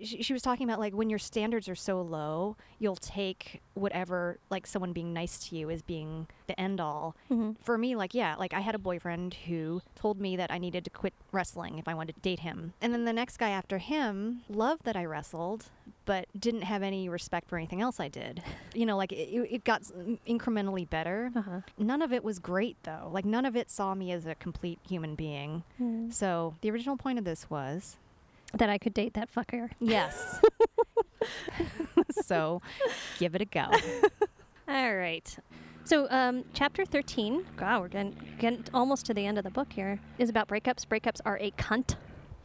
[0.00, 4.38] she, she was talking about like when your standards are so low, you'll take whatever
[4.50, 7.16] like someone being nice to you as being the end all.
[7.30, 7.52] Mm-hmm.
[7.62, 10.84] For me, like yeah, like I had a boyfriend who told me that I needed
[10.84, 13.78] to quit wrestling if I wanted to date him, and then the next guy after
[13.78, 15.66] him loved that I wrestled,
[16.04, 18.42] but didn't have any respect for anything else I did.
[18.76, 21.30] You know, like it, it got mm, incrementally better.
[21.36, 21.60] Uh-huh.
[21.78, 23.08] None of it was great though.
[23.12, 25.62] Like none of it saw me as a complete human being.
[25.80, 26.12] Mm.
[26.12, 27.98] So the original point of this was
[28.54, 29.70] That I could date that fucker.
[29.80, 30.40] yes.
[32.22, 32.62] so
[33.18, 33.70] give it a go.
[34.68, 35.36] All right.
[35.86, 39.70] So, um, chapter 13, God, we're getting, getting almost to the end of the book
[39.70, 40.86] here, is about breakups.
[40.86, 41.96] Breakups are a cunt.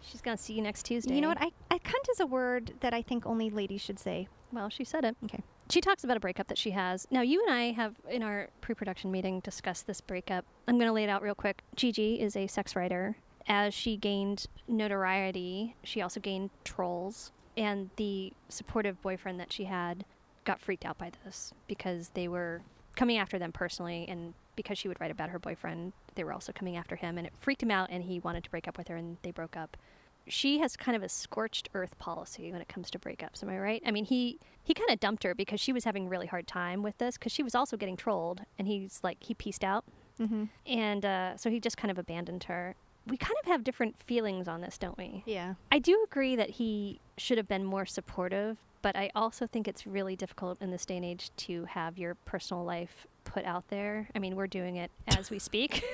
[0.01, 1.15] She's going to see you next Tuesday.
[1.15, 1.41] You know what?
[1.41, 4.27] I, I cunt is a word that I think only ladies should say.
[4.51, 5.15] Well, she said it.
[5.23, 5.41] Okay.
[5.69, 7.07] She talks about a breakup that she has.
[7.11, 10.43] Now, you and I have, in our pre production meeting, discussed this breakup.
[10.67, 11.61] I'm going to lay it out real quick.
[11.75, 13.17] Gigi is a sex writer.
[13.47, 17.31] As she gained notoriety, she also gained trolls.
[17.57, 20.05] And the supportive boyfriend that she had
[20.45, 22.61] got freaked out by this because they were
[22.95, 24.05] coming after them personally.
[24.07, 27.17] And because she would write about her boyfriend, they were also coming after him.
[27.17, 29.31] And it freaked him out, and he wanted to break up with her, and they
[29.31, 29.77] broke up
[30.27, 33.41] she has kind of a scorched earth policy when it comes to breakups.
[33.41, 33.81] Am I right?
[33.83, 36.45] I mean, he he kind of dumped her because she was having a really hard
[36.45, 39.85] time with this because she was also getting trolled, and he's like he pieced out,
[40.19, 40.43] Mm-hmm.
[40.67, 42.75] and uh, so he just kind of abandoned her.
[43.09, 45.23] We kind of have different feelings on this, don't we?
[45.25, 45.55] Yeah.
[45.71, 49.85] I do agree that he should have been more supportive, but I also think it's
[49.87, 54.09] really difficult in this day and age to have your personal life put out there.
[54.15, 55.83] I mean, we're doing it as we speak.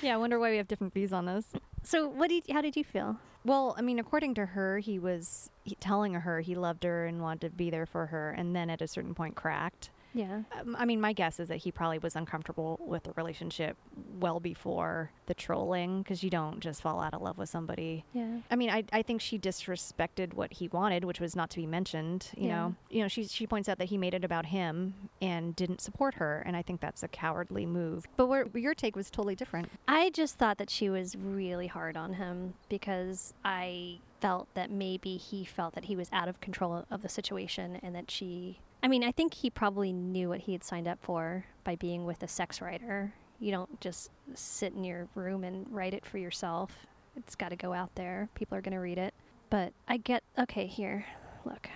[0.00, 1.44] Yeah, I wonder why we have different views on this.
[1.82, 3.16] so, what did how did you feel?
[3.44, 7.40] Well, I mean, according to her, he was telling her he loved her and wanted
[7.40, 9.90] to be there for her, and then at a certain point cracked.
[10.14, 10.42] Yeah.
[10.58, 13.76] Um, I mean, my guess is that he probably was uncomfortable with the relationship
[14.18, 18.04] well before the trolling, because you don't just fall out of love with somebody.
[18.12, 18.38] Yeah.
[18.50, 21.66] I mean, I, I think she disrespected what he wanted, which was not to be
[21.66, 22.30] mentioned.
[22.36, 22.56] You Yeah.
[22.56, 25.80] know, you know, she she points out that he made it about him and didn't
[25.80, 28.06] support her, and I think that's a cowardly move.
[28.16, 29.70] But where, your take was totally different.
[29.86, 35.16] I just thought that she was really hard on him because I felt that maybe
[35.16, 38.58] he felt that he was out of control of the situation and that she.
[38.82, 42.04] I mean, I think he probably knew what he had signed up for by being
[42.04, 43.12] with a sex writer.
[43.40, 46.86] You don't just sit in your room and write it for yourself.
[47.16, 48.28] It's got to go out there.
[48.34, 49.14] People are going to read it.
[49.50, 51.04] But I get okay here.
[51.44, 51.68] Look,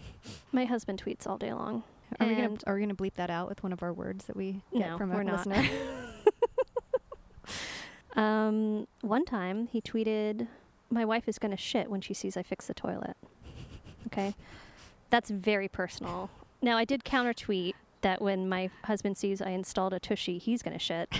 [0.52, 1.82] my husband tweets all day long.
[2.18, 4.34] Are we gonna are we gonna bleep that out with one of our words that
[4.36, 5.46] we get No, from a we're not.
[5.46, 5.64] listener?
[8.16, 10.48] Um, one time he tweeted,
[10.90, 13.16] "My wife is going to shit when she sees I fix the toilet."
[14.06, 14.34] Okay,
[15.10, 16.30] that's very personal.
[16.62, 20.62] Now I did counter tweet that when my husband sees I installed a tushy, he's
[20.62, 21.12] going to shit.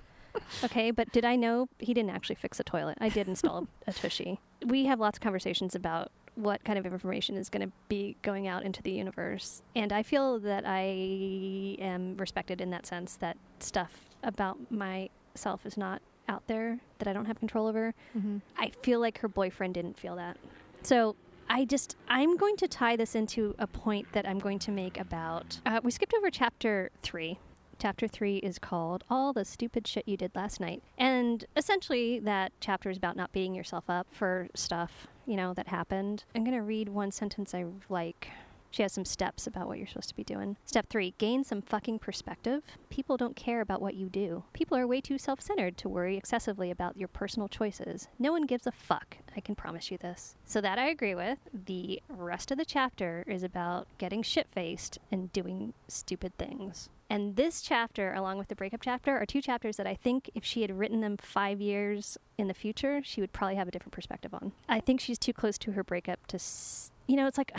[0.64, 2.98] okay, but did I know he didn't actually fix a toilet?
[3.00, 4.40] I did install a tushy.
[4.64, 8.46] We have lots of conversations about what kind of information is going to be going
[8.46, 9.62] out into the universe.
[9.76, 13.92] And I feel that I am respected in that sense that stuff
[14.22, 17.94] about myself is not out there that I don't have control over.
[18.16, 18.38] Mm-hmm.
[18.56, 20.38] I feel like her boyfriend didn't feel that.
[20.82, 21.16] So
[21.54, 24.98] I just, I'm going to tie this into a point that I'm going to make
[24.98, 25.60] about.
[25.66, 27.38] Uh, we skipped over chapter three.
[27.78, 30.82] Chapter three is called All the Stupid Shit You Did Last Night.
[30.96, 35.68] And essentially, that chapter is about not beating yourself up for stuff, you know, that
[35.68, 36.24] happened.
[36.34, 38.28] I'm going to read one sentence I like.
[38.72, 40.56] She has some steps about what you're supposed to be doing.
[40.64, 42.62] Step three gain some fucking perspective.
[42.90, 44.42] People don't care about what you do.
[44.54, 48.08] People are way too self centered to worry excessively about your personal choices.
[48.18, 49.18] No one gives a fuck.
[49.36, 50.34] I can promise you this.
[50.46, 51.38] So, that I agree with.
[51.66, 56.88] The rest of the chapter is about getting shit faced and doing stupid things.
[57.10, 60.44] And this chapter, along with the breakup chapter, are two chapters that I think if
[60.44, 63.92] she had written them five years in the future, she would probably have a different
[63.92, 64.52] perspective on.
[64.66, 67.52] I think she's too close to her breakup to, s- you know, it's like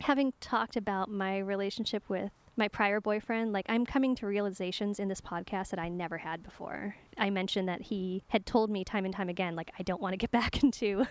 [0.00, 5.08] having talked about my relationship with my prior boyfriend, like I'm coming to realizations in
[5.08, 6.96] this podcast that I never had before.
[7.18, 10.14] I mentioned that he had told me time and time again, like, I don't want
[10.14, 11.06] to get back into,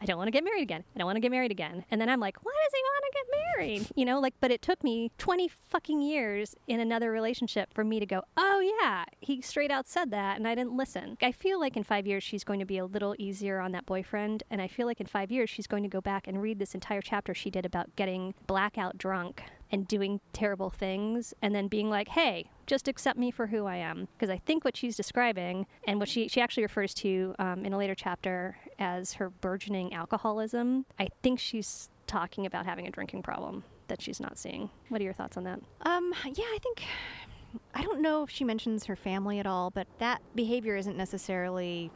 [0.00, 0.84] I don't want to get married again.
[0.94, 1.84] I don't want to get married again.
[1.90, 3.86] And then I'm like, why does he want to get married?
[3.96, 8.00] You know, like, but it took me 20 fucking years in another relationship for me
[8.00, 11.16] to go, oh yeah, he straight out said that and I didn't listen.
[11.22, 13.86] I feel like in five years she's going to be a little easier on that
[13.86, 14.42] boyfriend.
[14.50, 16.74] And I feel like in five years she's going to go back and read this
[16.74, 21.88] entire chapter she did about getting blackout drunk and doing terrible things and then being
[21.88, 24.06] like, hey, just accept me for who I am.
[24.16, 27.72] Because I think what she's describing and what she, she actually refers to um, in
[27.72, 33.22] a later chapter as her burgeoning alcoholism, I think she's talking about having a drinking
[33.22, 34.70] problem that she's not seeing.
[34.90, 35.60] What are your thoughts on that?
[35.82, 36.84] Um, yeah, I think
[37.74, 41.90] I don't know if she mentions her family at all, but that behavior isn't necessarily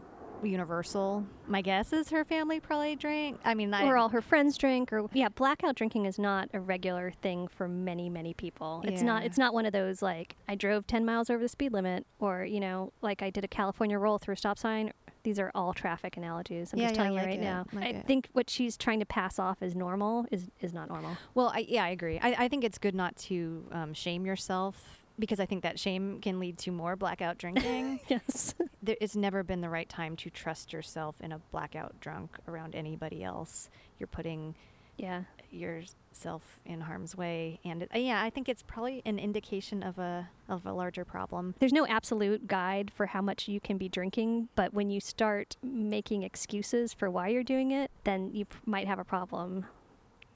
[0.46, 1.24] universal.
[1.46, 3.38] My guess is her family probably drank.
[3.44, 6.60] I mean, I, or all her friends drink or yeah blackout drinking is not a
[6.60, 10.54] regular thing for many many people it's not it's not one of those like i
[10.54, 13.98] drove 10 miles over the speed limit or you know like i did a california
[13.98, 17.18] roll through a stop sign these are all traffic analogies i'm Yeah, just yeah, telling
[17.18, 18.06] I you like right it, now like i it.
[18.06, 21.64] think what she's trying to pass off as normal is is not normal Well, I,
[21.68, 22.18] yeah, I agree.
[22.20, 26.20] I, I think it's good not to um, shame yourself because I think that shame
[26.20, 28.00] can lead to more blackout drinking.
[28.08, 32.38] yes there, it's never been the right time to trust yourself in a blackout drunk
[32.48, 33.68] around anybody else.
[33.98, 34.54] You're putting
[34.96, 39.98] yeah yourself in harm's way, and it, yeah, I think it's probably an indication of
[39.98, 41.54] a of a larger problem.
[41.58, 45.56] there's no absolute guide for how much you can be drinking but when you start
[45.62, 49.66] making excuses for why you're doing it then you p- might have a problem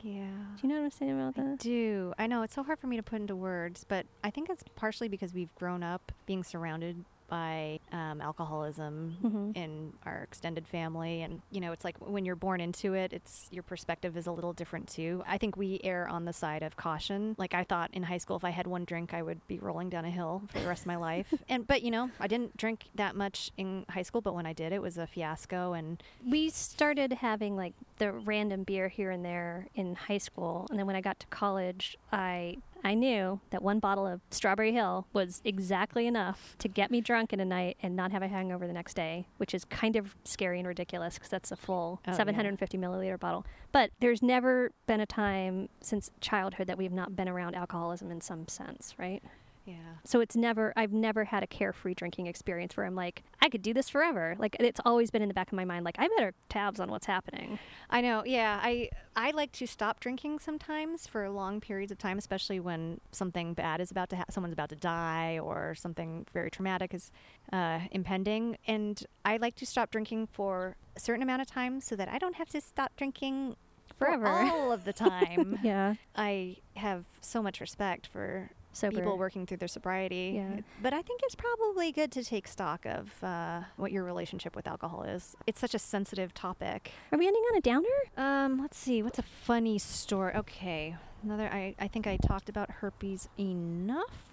[0.02, 0.24] Yeah.
[0.56, 2.12] do you know what i'm saying about I that do.
[2.18, 4.64] I know it's so hard for me to put into words, but I think it's
[4.74, 9.56] partially because we've grown up being surrounded by um, alcoholism Mhm.
[9.56, 13.48] in our extended family, and you know, it's like when you're born into it, it's
[13.50, 15.22] your perspective is a little different too.
[15.26, 17.34] I think we err on the side of caution.
[17.38, 19.88] Like I thought in high school, if I had one drink, I would be rolling
[19.88, 21.32] down a hill for the rest of my life.
[21.48, 24.52] And but you know, I didn't drink that much in high school, but when I
[24.52, 25.72] did, it was a fiasco.
[25.72, 30.78] And we started having like the random beer here and there in high school and
[30.78, 35.06] then when i got to college i i knew that one bottle of strawberry hill
[35.12, 38.66] was exactly enough to get me drunk in a night and not have a hangover
[38.66, 42.10] the next day which is kind of scary and ridiculous because that's a full Oh,
[42.10, 42.16] yeah.
[42.16, 47.28] 750 milliliter bottle but there's never been a time since childhood that we've not been
[47.28, 49.22] around alcoholism in some sense right
[49.70, 53.48] yeah, so it's never I've never had a carefree drinking experience where I'm like I
[53.48, 54.36] could do this forever.
[54.38, 56.90] Like it's always been in the back of my mind like I better tabs on
[56.90, 57.58] what's happening.
[57.88, 58.22] I know.
[58.24, 63.00] Yeah, I I like to stop drinking sometimes for long periods of time, especially when
[63.12, 64.32] something bad is about to happen.
[64.32, 67.10] Someone's about to die, or something very traumatic is
[67.52, 71.96] uh, impending, and I like to stop drinking for a certain amount of time so
[71.96, 73.56] that I don't have to stop drinking
[73.98, 74.26] Forever.
[74.28, 75.58] all of the time.
[75.62, 75.94] Yeah.
[76.16, 78.96] I have so much respect for Sober.
[78.96, 80.34] people working through their sobriety.
[80.36, 80.60] Yeah.
[80.82, 84.66] But I think it's probably good to take stock of uh, what your relationship with
[84.66, 85.36] alcohol is.
[85.46, 86.92] It's such a sensitive topic.
[87.12, 87.88] Are we ending on a downer?
[88.16, 89.02] Um, let's see.
[89.02, 90.34] What's a funny story?
[90.34, 91.48] Okay, another.
[91.52, 94.32] I I think I talked about herpes enough.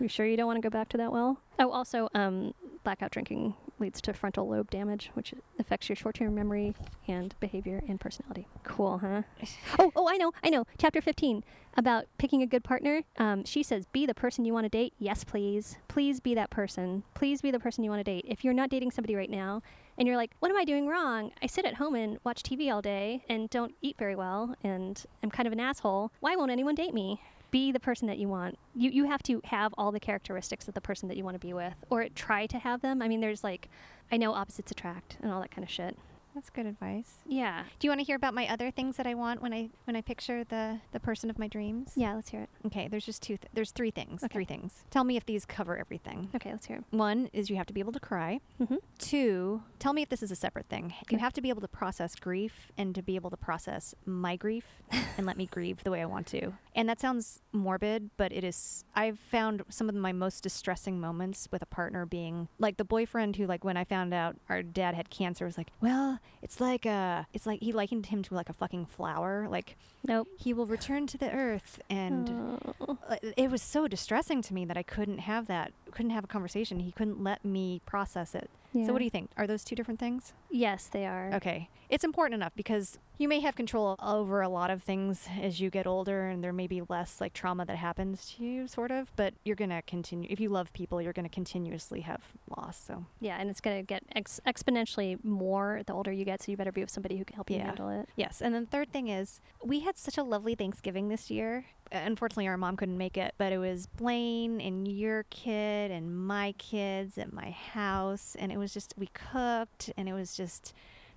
[0.00, 1.38] you sure you don't want to go back to that well?
[1.58, 6.74] Oh, also, um, blackout drinking leads to frontal lobe damage, which affects your short-term memory
[7.08, 8.46] and behavior and personality.
[8.64, 9.22] Cool, huh?
[9.78, 10.64] oh, oh, I know, I know.
[10.78, 11.44] Chapter 15
[11.76, 13.02] about picking a good partner.
[13.16, 14.92] Um, she says, "Be the person you want to date.
[14.98, 15.78] Yes, please.
[15.88, 17.02] Please be that person.
[17.14, 18.26] Please be the person you want to date.
[18.28, 19.62] If you're not dating somebody right now."
[19.98, 21.32] And you're like, what am I doing wrong?
[21.42, 25.04] I sit at home and watch TV all day and don't eat very well and
[25.22, 26.12] I'm kind of an asshole.
[26.20, 27.20] Why won't anyone date me?
[27.52, 28.58] Be the person that you want.
[28.74, 31.46] You you have to have all the characteristics of the person that you want to
[31.46, 33.00] be with, or try to have them.
[33.00, 33.68] I mean, there's like,
[34.10, 35.96] I know opposites attract and all that kind of shit.
[36.34, 37.14] That's good advice.
[37.26, 37.64] Yeah.
[37.78, 39.96] Do you want to hear about my other things that I want when I when
[39.96, 41.92] I picture the the person of my dreams?
[41.94, 42.48] Yeah, let's hear it.
[42.66, 43.36] Okay, there's just two.
[43.36, 44.24] Th- there's three things.
[44.24, 44.32] Okay.
[44.32, 44.84] Three things.
[44.90, 46.30] Tell me if these cover everything.
[46.34, 46.84] Okay, let's hear it.
[46.90, 48.40] One is you have to be able to cry.
[48.60, 48.76] Mm-hmm.
[48.98, 50.94] Two, tell me if this is a separate thing.
[51.10, 54.36] You have to be able to process grief and to be able to process my
[54.36, 54.64] grief
[55.16, 56.52] and let me grieve the way I want to.
[56.74, 58.84] And that sounds morbid, but it is.
[58.94, 63.36] I've found some of my most distressing moments with a partner being like the boyfriend
[63.36, 66.86] who, like, when I found out our dad had cancer, was like, well, it's like
[66.86, 69.46] a, it's like he likened him to like a fucking flower.
[69.48, 70.28] Like, Nope.
[70.38, 72.98] he will return to the earth and Oh.
[73.36, 76.80] it was so distressing to me that I couldn't have that, couldn't have a conversation.
[76.80, 78.50] He couldn't let me process it.
[78.72, 78.86] Yeah.
[78.86, 79.30] So, what do you think?
[79.36, 80.32] Are those two different things?
[80.50, 81.30] Yes, they are.
[81.34, 81.68] Okay.
[81.90, 85.68] It's important enough because you may have control over a lot of things as you
[85.68, 89.14] get older, and there may be less like trauma that happens to you, sort of,
[89.14, 90.26] but you're going to continue.
[90.30, 92.22] If you love people, you're going to continuously have
[92.56, 92.78] loss.
[92.82, 96.50] So, Yeah, and it's going to get ex- exponentially more the older you get, so
[96.50, 97.66] you better be with somebody who can help you Yeah.
[97.66, 98.08] handle it.
[98.16, 101.66] Yes, and then third thing is we had such a lovely Thanksgiving this year.
[101.92, 106.52] Unfortunately, our mom couldn't make it, but it was Blaine and your kid and my
[106.52, 110.72] kids at my house, and it was just we cooked, and it was just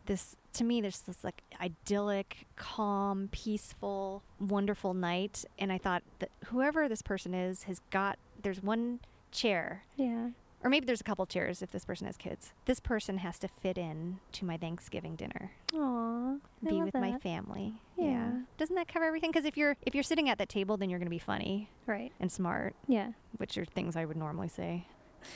[0.06, 0.82] this to me.
[0.82, 7.34] There's this like idyllic, calm, peaceful, wonderful night, and I thought that whoever this person
[7.34, 8.20] is has got.
[8.42, 9.00] There's one
[9.32, 10.30] chair Yeah.
[10.66, 12.52] Or maybe there's a couple chairs if this person has kids.
[12.66, 16.36] This person has to fit in to my Thanksgiving dinner Aw.
[16.66, 17.22] I be with my that.
[17.22, 17.76] family.
[17.98, 18.32] Yeah.
[18.58, 19.30] Doesn't that cover everything?
[19.32, 21.70] Because if you're if you're sitting at that table, then you're going to be funny
[21.86, 22.12] Right.
[22.20, 23.12] and smart, Yeah.
[23.38, 24.88] which are things I would normally say.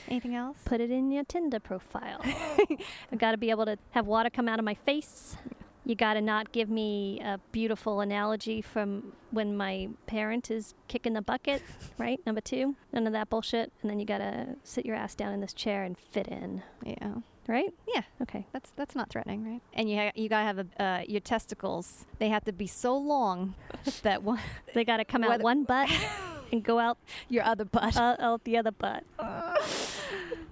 [0.08, 0.58] Anything else?
[0.64, 2.20] Put it in your Tinder profile.
[3.12, 5.36] I've got to be able to have water come out of my face.
[5.84, 11.14] You got to not give me a beautiful analogy from when my parent is kicking
[11.14, 11.62] the bucket,
[11.98, 12.20] right?
[12.26, 13.72] Number two, none of that bullshit.
[13.80, 16.62] And then you got to sit your ass down in this chair and fit in,
[16.84, 17.14] Yeah,
[17.48, 17.72] right?
[17.94, 18.02] yeah.
[18.20, 18.46] Okay.
[18.52, 19.62] That's that's not threatening, right?
[19.72, 22.04] And you ha- you gotta have a, uh, your testicles.
[22.18, 23.54] They have to be so long
[24.02, 24.38] that one
[24.74, 25.88] They got to come out one butt
[26.52, 26.98] and go out,
[27.30, 27.96] your other butt.
[27.96, 29.04] uh, out the other butt.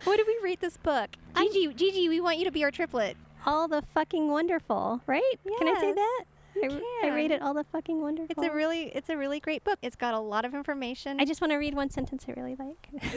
[0.04, 1.10] what did we read this book?
[1.36, 3.16] Gigi, Gigi, we want you to be our triplet.
[3.48, 5.22] All the fucking wonderful, right?
[5.58, 6.24] Can I say that?
[6.62, 8.26] I, I rate it all the fucking wonderful.
[8.28, 9.78] It's a really it's a really great book.
[9.80, 11.18] It's got a lot of information.
[11.18, 12.88] I just want to read one sentence I really like.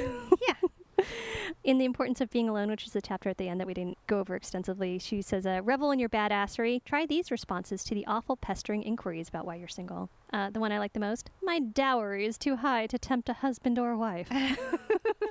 [0.47, 0.69] yeah.
[1.63, 3.73] in The Importance of Being Alone, which is the chapter at the end that we
[3.73, 6.83] didn't go over extensively, she says, uh, Revel in your badassery.
[6.85, 10.09] Try these responses to the awful, pestering inquiries about why you're single.
[10.31, 13.33] Uh, the one I like the most My dowry is too high to tempt a
[13.33, 14.29] husband or wife.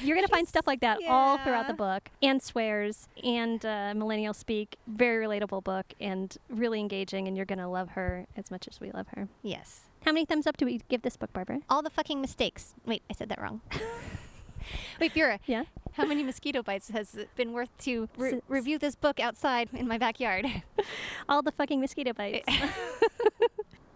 [0.00, 3.92] You're going to find stuff like that all throughout the book, and swears, and uh,
[3.94, 4.76] millennial speak.
[4.86, 8.80] Very relatable book, and really engaging, and you're going to love her as much as
[8.80, 9.28] we love her.
[9.42, 9.82] Yes.
[10.04, 11.60] How many thumbs up do we give this book, Barbara?
[11.68, 12.74] All the fucking mistakes.
[12.84, 13.60] Wait, I said that wrong.
[15.00, 15.64] Wait, Vera, Yeah?
[15.92, 19.86] how many mosquito bites has it been worth to re- review this book outside in
[19.86, 20.46] my backyard?
[21.28, 22.46] All the fucking mosquito bites.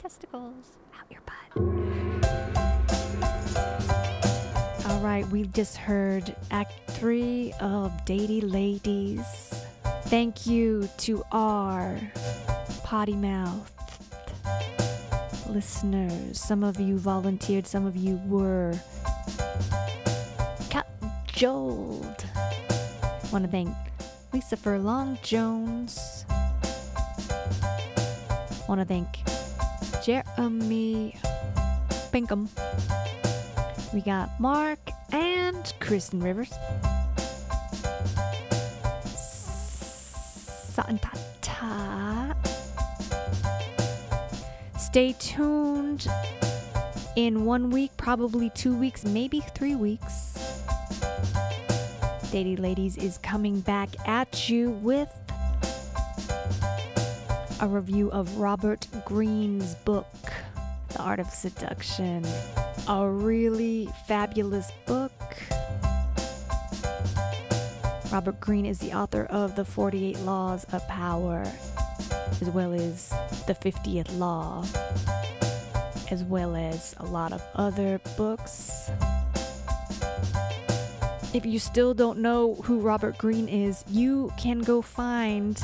[0.00, 0.54] Testicles.
[0.98, 1.99] Out your butt.
[5.00, 9.24] Right, we've just heard Act Three of Datey Ladies.
[10.04, 11.98] Thank you to our
[12.84, 13.72] potty mouthed
[15.48, 16.38] listeners.
[16.38, 18.78] Some of you volunteered, some of you were
[20.68, 22.24] cajoled.
[23.32, 23.74] Want to thank
[24.34, 26.26] Lisa Furlong Jones.
[28.68, 29.06] Want to thank
[30.04, 31.16] Jeremy
[32.12, 32.50] Pinkham.
[33.92, 34.78] We got Mark
[35.12, 36.53] and Kristen Rivers.
[40.75, 42.37] Santata.
[44.79, 46.07] Stay tuned
[47.16, 50.31] in one week, probably two weeks, maybe three weeks.
[52.31, 55.09] Datey Ladies is coming back at you with
[57.61, 60.07] a review of Robert Greene's book,
[60.88, 62.25] The Art of Seduction.
[62.90, 65.12] A really fabulous book.
[68.11, 71.44] Robert Greene is the author of The 48 Laws of Power,
[72.40, 73.11] as well as
[73.46, 74.64] The 50th Law,
[76.11, 78.90] as well as a lot of other books.
[81.33, 85.55] If you still don't know who Robert Greene is, you can go find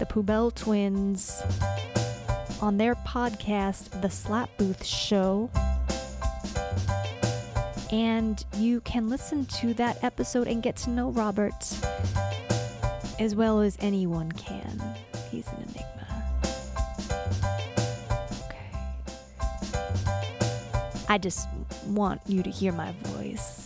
[0.00, 1.40] the Poubelle Twins
[2.60, 5.50] on their podcast, The Slap Booth Show.
[7.92, 11.54] And you can listen to that episode and get to know Robert
[13.18, 14.82] as well as anyone can.
[15.30, 16.06] He's an enigma.
[18.46, 18.70] Okay.
[21.08, 21.48] I just
[21.86, 23.65] want you to hear my voice.